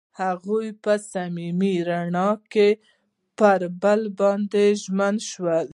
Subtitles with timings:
[0.21, 2.69] هغوی په صمیمي رڼا کې
[3.39, 5.67] پر بل باندې ژمن شول.